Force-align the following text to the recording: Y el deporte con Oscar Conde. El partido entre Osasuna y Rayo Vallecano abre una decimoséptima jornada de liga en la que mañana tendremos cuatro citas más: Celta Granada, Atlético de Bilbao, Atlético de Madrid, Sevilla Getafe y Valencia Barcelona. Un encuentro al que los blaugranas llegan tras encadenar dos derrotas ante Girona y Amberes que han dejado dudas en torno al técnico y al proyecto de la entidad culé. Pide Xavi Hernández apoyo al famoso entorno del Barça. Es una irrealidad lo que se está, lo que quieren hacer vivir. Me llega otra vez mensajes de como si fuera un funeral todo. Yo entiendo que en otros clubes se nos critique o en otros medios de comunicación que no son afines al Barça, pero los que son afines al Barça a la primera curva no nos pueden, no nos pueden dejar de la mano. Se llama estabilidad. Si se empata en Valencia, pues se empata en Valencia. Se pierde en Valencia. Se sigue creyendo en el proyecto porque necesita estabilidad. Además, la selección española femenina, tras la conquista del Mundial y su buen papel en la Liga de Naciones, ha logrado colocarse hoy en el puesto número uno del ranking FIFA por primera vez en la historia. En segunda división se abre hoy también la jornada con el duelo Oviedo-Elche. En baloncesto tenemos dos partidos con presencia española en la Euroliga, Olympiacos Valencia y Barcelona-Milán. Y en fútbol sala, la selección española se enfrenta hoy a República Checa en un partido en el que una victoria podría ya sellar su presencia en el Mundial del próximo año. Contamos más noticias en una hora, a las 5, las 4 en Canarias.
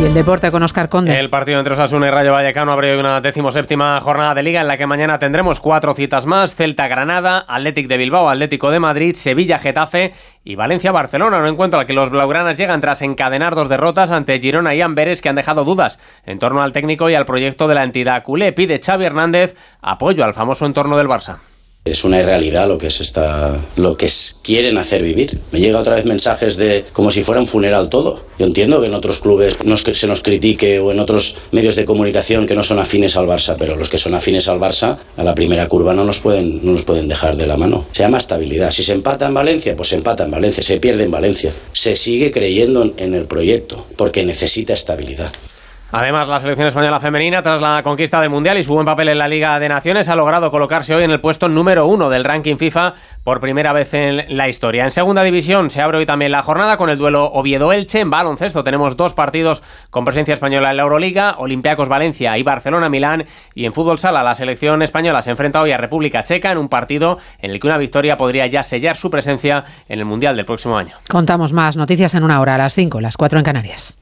Y 0.00 0.04
el 0.04 0.14
deporte 0.14 0.50
con 0.50 0.62
Oscar 0.62 0.88
Conde. 0.88 1.20
El 1.20 1.28
partido 1.28 1.58
entre 1.58 1.74
Osasuna 1.74 2.06
y 2.06 2.10
Rayo 2.10 2.32
Vallecano 2.32 2.72
abre 2.72 2.98
una 2.98 3.20
decimoséptima 3.20 4.00
jornada 4.00 4.32
de 4.32 4.42
liga 4.42 4.62
en 4.62 4.66
la 4.66 4.78
que 4.78 4.86
mañana 4.86 5.18
tendremos 5.18 5.60
cuatro 5.60 5.92
citas 5.92 6.24
más: 6.24 6.56
Celta 6.56 6.88
Granada, 6.88 7.44
Atlético 7.46 7.88
de 7.88 7.98
Bilbao, 7.98 8.30
Atlético 8.30 8.70
de 8.70 8.80
Madrid, 8.80 9.14
Sevilla 9.14 9.58
Getafe 9.58 10.14
y 10.42 10.54
Valencia 10.54 10.90
Barcelona. 10.90 11.36
Un 11.36 11.48
encuentro 11.48 11.78
al 11.78 11.84
que 11.84 11.92
los 11.92 12.08
blaugranas 12.08 12.56
llegan 12.56 12.80
tras 12.80 13.02
encadenar 13.02 13.54
dos 13.54 13.68
derrotas 13.68 14.10
ante 14.10 14.40
Girona 14.40 14.74
y 14.74 14.80
Amberes 14.80 15.20
que 15.20 15.28
han 15.28 15.36
dejado 15.36 15.64
dudas 15.64 15.98
en 16.24 16.38
torno 16.38 16.62
al 16.62 16.72
técnico 16.72 17.10
y 17.10 17.14
al 17.14 17.26
proyecto 17.26 17.68
de 17.68 17.74
la 17.74 17.84
entidad 17.84 18.22
culé. 18.22 18.54
Pide 18.54 18.80
Xavi 18.82 19.04
Hernández 19.04 19.54
apoyo 19.82 20.24
al 20.24 20.32
famoso 20.32 20.64
entorno 20.64 20.96
del 20.96 21.08
Barça. 21.08 21.40
Es 21.82 22.04
una 22.04 22.20
irrealidad 22.20 22.68
lo 22.68 22.76
que 22.76 22.90
se 22.90 23.02
está, 23.02 23.58
lo 23.76 23.96
que 23.96 24.06
quieren 24.42 24.76
hacer 24.76 25.02
vivir. 25.02 25.40
Me 25.50 25.60
llega 25.60 25.80
otra 25.80 25.94
vez 25.94 26.04
mensajes 26.04 26.58
de 26.58 26.84
como 26.92 27.10
si 27.10 27.22
fuera 27.22 27.40
un 27.40 27.46
funeral 27.46 27.88
todo. 27.88 28.22
Yo 28.38 28.44
entiendo 28.44 28.82
que 28.82 28.88
en 28.88 28.92
otros 28.92 29.20
clubes 29.20 29.56
se 29.94 30.06
nos 30.06 30.22
critique 30.22 30.78
o 30.78 30.92
en 30.92 31.00
otros 31.00 31.38
medios 31.52 31.76
de 31.76 31.86
comunicación 31.86 32.46
que 32.46 32.54
no 32.54 32.64
son 32.64 32.80
afines 32.80 33.16
al 33.16 33.26
Barça, 33.26 33.56
pero 33.58 33.76
los 33.76 33.88
que 33.88 33.96
son 33.96 34.14
afines 34.14 34.46
al 34.48 34.60
Barça 34.60 34.98
a 35.16 35.24
la 35.24 35.34
primera 35.34 35.68
curva 35.68 35.94
no 35.94 36.04
nos 36.04 36.20
pueden, 36.20 36.60
no 36.62 36.72
nos 36.72 36.82
pueden 36.82 37.08
dejar 37.08 37.36
de 37.36 37.46
la 37.46 37.56
mano. 37.56 37.86
Se 37.92 38.02
llama 38.02 38.18
estabilidad. 38.18 38.72
Si 38.72 38.84
se 38.84 38.92
empata 38.92 39.26
en 39.26 39.32
Valencia, 39.32 39.74
pues 39.74 39.88
se 39.88 39.96
empata 39.96 40.24
en 40.24 40.32
Valencia. 40.32 40.62
Se 40.62 40.78
pierde 40.78 41.04
en 41.04 41.10
Valencia. 41.10 41.50
Se 41.72 41.96
sigue 41.96 42.30
creyendo 42.30 42.92
en 42.98 43.14
el 43.14 43.24
proyecto 43.24 43.86
porque 43.96 44.26
necesita 44.26 44.74
estabilidad. 44.74 45.32
Además, 45.92 46.28
la 46.28 46.38
selección 46.38 46.68
española 46.68 47.00
femenina, 47.00 47.42
tras 47.42 47.60
la 47.60 47.82
conquista 47.82 48.20
del 48.20 48.30
Mundial 48.30 48.56
y 48.58 48.62
su 48.62 48.72
buen 48.72 48.86
papel 48.86 49.08
en 49.08 49.18
la 49.18 49.26
Liga 49.26 49.58
de 49.58 49.68
Naciones, 49.68 50.08
ha 50.08 50.14
logrado 50.14 50.52
colocarse 50.52 50.94
hoy 50.94 51.02
en 51.02 51.10
el 51.10 51.20
puesto 51.20 51.48
número 51.48 51.86
uno 51.86 52.08
del 52.10 52.22
ranking 52.22 52.56
FIFA 52.56 52.94
por 53.24 53.40
primera 53.40 53.72
vez 53.72 53.92
en 53.94 54.36
la 54.36 54.48
historia. 54.48 54.84
En 54.84 54.92
segunda 54.92 55.24
división 55.24 55.68
se 55.68 55.82
abre 55.82 55.98
hoy 55.98 56.06
también 56.06 56.30
la 56.30 56.44
jornada 56.44 56.76
con 56.76 56.90
el 56.90 56.98
duelo 56.98 57.32
Oviedo-Elche. 57.32 57.98
En 57.98 58.10
baloncesto 58.10 58.62
tenemos 58.62 58.96
dos 58.96 59.14
partidos 59.14 59.64
con 59.90 60.04
presencia 60.04 60.34
española 60.34 60.70
en 60.70 60.76
la 60.76 60.84
Euroliga, 60.84 61.34
Olympiacos 61.38 61.88
Valencia 61.88 62.38
y 62.38 62.44
Barcelona-Milán. 62.44 63.24
Y 63.56 63.64
en 63.64 63.72
fútbol 63.72 63.98
sala, 63.98 64.22
la 64.22 64.36
selección 64.36 64.82
española 64.82 65.22
se 65.22 65.32
enfrenta 65.32 65.60
hoy 65.60 65.72
a 65.72 65.76
República 65.76 66.22
Checa 66.22 66.52
en 66.52 66.58
un 66.58 66.68
partido 66.68 67.18
en 67.40 67.50
el 67.50 67.58
que 67.58 67.66
una 67.66 67.78
victoria 67.78 68.16
podría 68.16 68.46
ya 68.46 68.62
sellar 68.62 68.96
su 68.96 69.10
presencia 69.10 69.64
en 69.88 69.98
el 69.98 70.04
Mundial 70.04 70.36
del 70.36 70.44
próximo 70.44 70.78
año. 70.78 70.94
Contamos 71.08 71.52
más 71.52 71.76
noticias 71.76 72.14
en 72.14 72.22
una 72.22 72.40
hora, 72.40 72.54
a 72.54 72.58
las 72.58 72.74
5, 72.74 73.00
las 73.00 73.16
4 73.16 73.40
en 73.40 73.44
Canarias. 73.44 73.99